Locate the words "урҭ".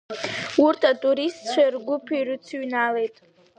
0.65-0.81